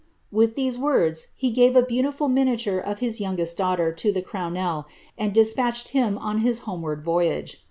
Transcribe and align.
With 0.31 0.55
these 0.55 0.79
words, 0.79 1.27
he 1.35 1.51
gaff 1.51 1.87
> 1.87 1.87
beautiful 1.87 2.27
miniature 2.27 2.79
of 2.79 2.97
his 3.05 3.21
youngest 3.21 3.55
daughter 3.55 3.91
to 3.93 4.11
the 4.11 4.23
crownel, 4.23 4.85
and 5.15 5.37
ile. 5.37 5.45
patehed 5.45 5.89
him 5.89 6.17
on 6.17 6.39
his 6.39 6.61
homeward 6.65 7.03
voyage. 7.05 7.57